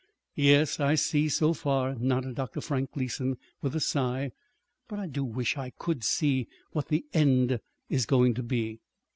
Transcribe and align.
"Yes, 0.33 0.79
I 0.79 0.95
see 0.95 1.29
so 1.29 1.53
far," 1.53 1.93
nodded 1.93 2.33
Dr. 2.33 2.59
Frank 2.59 2.93
Gleason 2.93 3.37
with 3.61 3.75
a 3.75 3.79
sigh. 3.79 4.31
"But 4.87 4.97
I 4.97 5.05
do 5.05 5.23
wish 5.23 5.57
I 5.59 5.69
could 5.77 6.03
see 6.03 6.47
what 6.71 6.87
the 6.87 7.05
end 7.13 7.59
is 7.87 8.07
going 8.07 8.33
to 8.33 8.41
be." 8.41 8.79